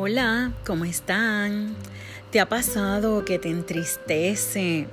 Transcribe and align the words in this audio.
Hola, 0.00 0.52
¿cómo 0.64 0.84
están? 0.84 1.74
¿Te 2.30 2.38
ha 2.38 2.48
pasado 2.48 3.24
que 3.24 3.40
te 3.40 3.50
entristece 3.50 4.86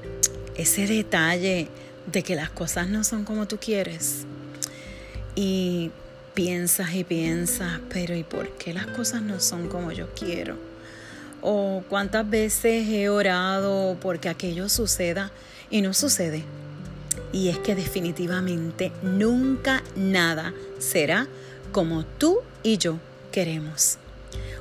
ese 0.56 0.88
detalle 0.88 1.68
de 2.12 2.24
que 2.24 2.36
las 2.36 2.50
cosas 2.50 2.88
no 2.88 3.04
son 3.04 3.24
como 3.24 3.48
tú 3.48 3.60
quieres? 3.62 4.26
Y 5.36 5.92
piensas 6.34 6.96
y 6.96 7.04
piensas, 7.04 7.82
pero 7.88 8.16
¿y 8.16 8.24
por 8.24 8.50
qué 8.58 8.74
las 8.74 8.88
cosas 8.88 9.22
no 9.22 9.40
son 9.40 9.68
como 9.68 9.92
yo 9.92 10.10
quiero? 10.16 10.58
¿O 11.44 11.84
cuántas 11.88 12.28
veces 12.28 12.88
he 12.90 13.08
orado 13.08 13.98
porque 14.02 14.28
aquello 14.28 14.70
suceda 14.70 15.32
y 15.70 15.82
no 15.82 15.94
sucede? 15.94 16.44
Y 17.32 17.50
es 17.50 17.60
que 17.60 17.76
definitivamente 17.76 18.92
nunca 19.04 19.84
nada 19.96 20.52
será 20.80 21.28
como 21.72 22.06
tú 22.06 22.40
y 22.64 22.80
yo 22.80 22.98
queremos. 23.32 24.00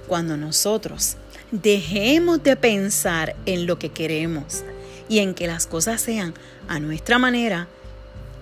Cuando 0.07 0.37
nosotros 0.37 1.17
dejemos 1.51 2.43
de 2.43 2.57
pensar 2.57 3.37
en 3.47 3.67
lo 3.67 3.79
que 3.79 3.91
queremos 3.91 4.65
y 5.09 5.21
en 5.21 5.35
que 5.35 5.47
las 5.47 5.67
cosas 5.67 6.01
sean 6.01 6.35
a 6.69 6.81
nuestra 6.81 7.19
manera 7.19 7.69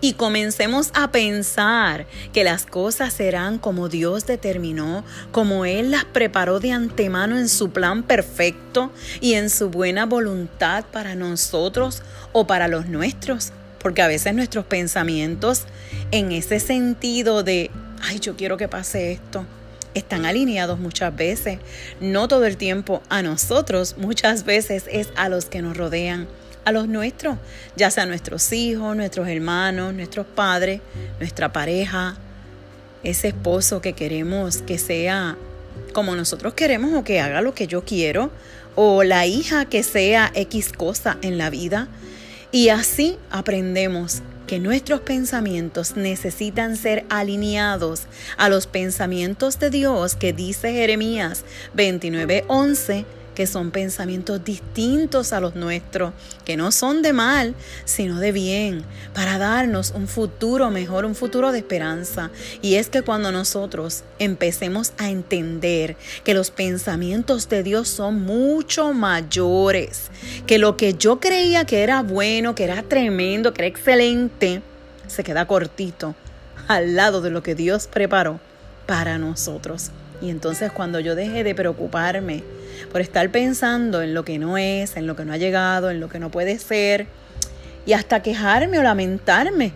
y 0.03 0.15
comencemos 0.15 0.91
a 0.95 1.13
pensar 1.13 2.07
que 2.33 2.43
las 2.43 2.67
cosas 2.67 3.15
serán 3.15 3.59
como 3.59 3.89
Dios 3.89 4.27
determinó, 4.27 5.05
como 5.31 5.65
Él 5.65 5.93
las 5.93 6.05
preparó 6.05 6.59
de 6.59 6.73
antemano 6.73 7.39
en 7.39 7.49
su 7.49 7.71
plan 7.71 8.03
perfecto 8.03 8.91
y 9.21 9.35
en 9.35 9.49
su 9.49 9.71
buena 9.71 10.05
voluntad 10.05 10.85
para 10.93 11.15
nosotros 11.15 12.03
o 12.33 12.49
para 12.49 12.67
los 12.67 12.87
nuestros. 12.87 13.53
Porque 13.79 14.03
a 14.03 14.09
veces 14.09 14.35
nuestros 14.35 14.65
pensamientos 14.65 15.63
en 16.11 16.33
ese 16.33 16.59
sentido 16.59 17.45
de, 17.45 17.71
ay, 18.03 18.19
yo 18.19 18.37
quiero 18.37 18.57
que 18.57 18.67
pase 18.67 19.13
esto, 19.13 19.47
están 19.95 20.25
alineados 20.25 20.79
muchas 20.79 21.15
veces, 21.15 21.59
no 22.01 22.29
todo 22.29 22.47
el 22.47 22.57
tiempo 22.57 23.03
a 23.09 23.23
nosotros, 23.23 23.97
muchas 23.99 24.45
veces 24.45 24.85
es 24.91 25.09
a 25.17 25.29
los 25.29 25.47
que 25.47 25.63
nos 25.63 25.77
rodean, 25.77 26.29
a 26.65 26.73
los 26.73 26.89
nuestros, 26.89 27.39
ya 27.77 27.91
sea 27.91 28.07
nuestros 28.07 28.53
hijos, 28.53 28.97
nuestros 28.97 29.29
hermanos, 29.29 29.95
nuestros 29.95 30.27
padres, 30.27 30.81
nuestra 31.19 31.53
pareja, 31.53 32.17
ese 33.03 33.29
esposo 33.29 33.81
que 33.81 33.95
queremos 33.95 34.59
que 34.59 34.79
sea 34.79 35.37
como 35.93 36.15
nosotros 36.17 36.55
queremos 36.55 36.95
o 36.95 37.05
que 37.05 37.21
haga 37.21 37.41
lo 37.41 37.55
que 37.55 37.67
yo 37.67 37.85
quiero, 37.85 38.31
o 38.75 39.03
la 39.03 39.27
hija 39.27 39.67
que 39.67 39.83
sea 39.83 40.31
X 40.35 40.73
cosa 40.73 41.19
en 41.23 41.39
la 41.39 41.51
vida. 41.51 41.89
Y 42.51 42.69
así 42.69 43.19
aprendemos 43.31 44.23
que 44.53 44.59
nuestros 44.59 45.01
pensamientos 45.01 45.97
necesitan 45.97 46.77
ser 46.77 47.07
alineados 47.09 48.03
a 48.37 48.51
los 48.51 48.67
pensamientos 48.67 49.59
de 49.59 49.71
Dios 49.71 50.15
que 50.15 50.35
dice 50.35 50.75
Jeremías 50.75 51.43
29:11 51.75 53.07
que 53.35 53.47
son 53.47 53.71
pensamientos 53.71 54.45
distintos 54.45 55.33
a 55.33 55.41
los 55.41 55.55
nuestros, 55.55 56.13
que 56.45 56.57
no 56.57 56.73
son 56.73 57.03
de 57.03 57.13
mal, 57.13 57.55
sino 57.85 58.19
de 58.21 58.33
bien, 58.33 58.85
para 59.15 59.39
darnos 59.39 59.93
un 59.93 60.09
futuro 60.09 60.71
mejor, 60.71 61.05
un 61.05 61.15
futuro 61.15 61.53
de 61.53 61.59
esperanza. 61.59 62.31
Y 62.61 62.75
es 62.75 62.89
que 62.89 63.03
cuando 63.03 63.33
nosotros 63.33 64.05
empecemos 64.19 64.93
a 64.99 65.11
entender 65.11 65.97
que 66.25 66.35
los 66.35 66.51
pensamientos 66.51 67.49
de 67.49 67.63
Dios 67.63 67.89
son 67.89 68.23
mucho 68.23 68.93
mayores, 68.93 70.11
que 70.47 70.59
lo 70.59 70.77
que 70.77 70.95
yo 70.95 71.21
creía 71.21 71.65
que 71.65 71.83
era 71.83 72.03
bueno, 72.03 72.55
que 72.55 72.65
era 72.65 72.83
tremendo, 72.83 73.53
que 73.53 73.63
era 73.63 73.69
excelente, 73.69 74.63
se 75.07 75.25
queda 75.25 75.47
cortito 75.47 76.15
al 76.69 76.97
lado 76.97 77.21
de 77.21 77.31
lo 77.31 77.43
que 77.43 77.55
Dios 77.55 77.87
preparó 77.87 78.41
para 78.87 79.19
nosotros. 79.19 79.91
Y 80.23 80.31
entonces 80.31 80.71
cuando 80.71 81.01
yo 81.01 81.17
deje 81.17 81.43
de 81.43 81.55
preocuparme 81.55 82.45
por 82.93 83.01
estar 83.01 83.29
pensando 83.31 84.03
en 84.03 84.15
lo 84.15 84.25
que 84.25 84.39
no 84.39 84.57
es, 84.57 84.97
en 84.97 85.09
lo 85.09 85.17
que 85.17 85.25
no 85.25 85.33
ha 85.33 85.37
llegado, 85.37 85.91
en 85.91 85.99
lo 85.99 86.09
que 86.09 86.21
no 86.21 86.31
puede 86.31 86.59
ser, 86.59 87.07
y 87.85 87.93
hasta 87.93 88.23
quejarme 88.23 88.79
o 88.79 88.83
lamentarme, 88.85 89.73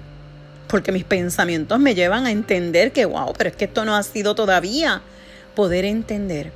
porque 0.69 0.93
mis 0.93 1.05
pensamientos 1.05 1.81
me 1.81 1.97
llevan 1.97 2.27
a 2.27 2.31
entender 2.31 2.93
que, 2.93 3.05
wow, 3.05 3.33
pero 3.37 3.51
es 3.51 3.57
que 3.57 3.65
esto 3.65 3.85
no 3.85 3.97
ha 3.97 4.03
sido 4.05 4.37
todavía, 4.37 5.03
poder 5.57 5.85
entender 5.85 6.53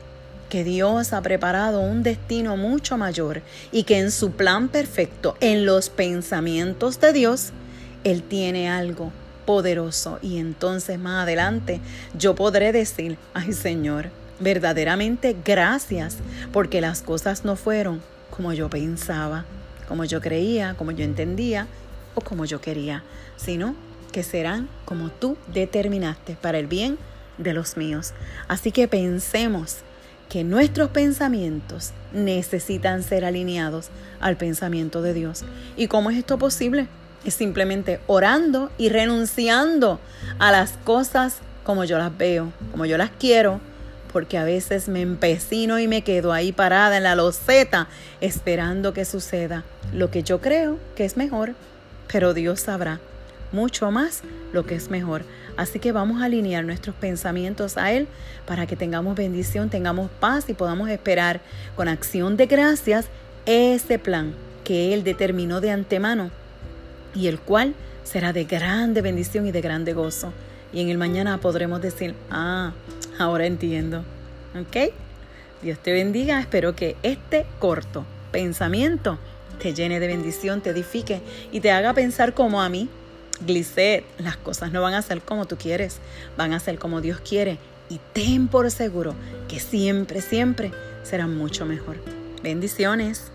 que 0.48 0.62
Dios 0.62 1.12
ha 1.12 1.22
preparado 1.22 1.80
un 1.80 2.04
destino 2.04 2.56
mucho 2.56 2.96
mayor 2.96 3.42
y 3.72 3.82
que 3.82 3.98
en 3.98 4.12
su 4.12 4.32
plan 4.32 4.68
perfecto, 4.68 5.36
en 5.40 5.66
los 5.66 5.90
pensamientos 5.90 7.00
de 7.00 7.12
Dios, 7.12 7.50
Él 8.04 8.22
tiene 8.22 8.70
algo 8.70 9.10
poderoso. 9.50 10.20
Y 10.22 10.38
entonces 10.38 10.96
más 11.00 11.24
adelante 11.24 11.80
yo 12.16 12.36
podré 12.36 12.70
decir, 12.70 13.18
ay 13.34 13.52
Señor, 13.52 14.10
verdaderamente 14.38 15.34
gracias, 15.44 16.18
porque 16.52 16.80
las 16.80 17.02
cosas 17.02 17.44
no 17.44 17.56
fueron 17.56 18.00
como 18.30 18.52
yo 18.52 18.70
pensaba, 18.70 19.44
como 19.88 20.04
yo 20.04 20.20
creía, 20.20 20.74
como 20.78 20.92
yo 20.92 21.04
entendía 21.04 21.66
o 22.14 22.20
como 22.20 22.44
yo 22.44 22.60
quería, 22.60 23.02
sino 23.36 23.74
que 24.12 24.22
serán 24.22 24.68
como 24.84 25.10
tú 25.10 25.36
determinaste 25.52 26.36
para 26.40 26.60
el 26.60 26.68
bien 26.68 26.96
de 27.36 27.52
los 27.52 27.76
míos. 27.76 28.12
Así 28.46 28.70
que 28.70 28.86
pensemos 28.86 29.78
que 30.28 30.44
nuestros 30.44 30.90
pensamientos 30.90 31.90
necesitan 32.12 33.02
ser 33.02 33.24
alineados 33.24 33.88
al 34.20 34.36
pensamiento 34.36 35.02
de 35.02 35.12
Dios. 35.12 35.42
¿Y 35.76 35.88
cómo 35.88 36.10
es 36.10 36.18
esto 36.18 36.38
posible? 36.38 36.86
Es 37.25 37.34
simplemente 37.34 38.00
orando 38.06 38.70
y 38.78 38.88
renunciando 38.88 40.00
a 40.38 40.50
las 40.50 40.72
cosas 40.84 41.38
como 41.64 41.84
yo 41.84 41.98
las 41.98 42.16
veo, 42.16 42.53
como 42.70 42.86
yo 42.86 42.97
las 42.97 43.10
quiero, 43.10 43.60
porque 44.12 44.38
a 44.38 44.44
veces 44.44 44.88
me 44.88 45.03
empecino 45.03 45.78
y 45.78 45.86
me 45.86 46.03
quedo 46.03 46.32
ahí 46.32 46.53
parada 46.53 46.97
en 46.97 47.04
la 47.04 47.14
loseta 47.14 47.88
esperando 48.20 48.92
que 48.92 49.04
suceda 49.04 49.64
lo 49.92 50.10
que 50.10 50.22
yo 50.22 50.41
creo 50.41 50.78
que 50.97 51.04
es 51.04 51.16
mejor, 51.16 51.54
pero 52.10 52.34
Dios 52.34 52.60
sabrá 52.60 53.00
mucho 53.53 53.91
más 53.91 54.22
lo 54.53 54.64
que 54.64 54.75
es 54.75 54.91
mejor. 54.91 55.22
Así 55.56 55.78
que 55.78 55.92
vamos 55.92 56.22
a 56.22 56.26
alinear 56.26 56.64
nuestros 56.64 56.97
pensamientos 56.97 57.76
a 57.76 57.92
Él 57.92 58.09
para 58.47 58.66
que 58.66 58.76
tengamos 58.76 59.14
bendición, 59.14 59.69
tengamos 59.69 60.10
paz 60.19 60.48
y 60.48 60.54
podamos 60.54 60.88
esperar 60.88 61.41
con 61.76 61.88
acción 61.88 62.36
de 62.36 62.47
gracias 62.47 63.06
ese 63.47 63.98
plan 63.98 64.34
que 64.64 64.94
Él 64.94 65.04
determinó 65.04 65.60
de 65.60 65.70
antemano 65.70 66.30
y 67.15 67.26
el 67.26 67.38
cual 67.41 67.75
será 68.04 68.32
de 68.32 68.44
grande 68.44 69.03
bendición 69.03 69.47
y 69.47 69.53
de 69.53 69.60
grande 69.60 69.93
gozo. 69.93 70.32
Y 70.72 70.81
en 70.81 70.88
el 70.88 70.98
mañana 70.98 71.38
podremos 71.38 71.81
decir, 71.81 72.15
ah, 72.31 72.72
ahora 73.19 73.47
entiendo. 73.47 74.04
¿Ok? 74.59 74.93
Dios 75.62 75.78
te 75.78 75.93
bendiga. 75.93 76.41
Espero 76.41 76.75
que 76.75 76.97
este 77.03 77.47
corto 77.59 78.04
pensamiento 78.32 79.19
te 79.60 79.75
llene 79.75 80.00
de 80.00 80.06
bendición, 80.06 80.60
te 80.60 80.71
edifique 80.71 81.21
y 81.53 81.60
te 81.60 81.71
haga 81.71 81.93
pensar 81.93 82.34
como 82.34 82.62
a 82.62 82.69
mí. 82.69 82.88
Glisset, 83.47 84.04
las 84.19 84.37
cosas 84.37 84.71
no 84.71 84.82
van 84.82 84.94
a 84.94 85.03
ser 85.03 85.22
como 85.22 85.47
tú 85.47 85.56
quieres, 85.56 85.98
van 86.37 86.53
a 86.53 86.60
ser 86.60 86.78
como 86.78 87.00
Dios 87.00 87.21
quiere. 87.21 87.59
Y 87.88 88.00
ten 88.12 88.48
por 88.48 88.71
seguro 88.71 89.15
que 89.48 89.59
siempre, 89.60 90.21
siempre 90.21 90.72
serán 91.03 91.37
mucho 91.37 91.66
mejor. 91.66 91.97
Bendiciones. 92.42 93.32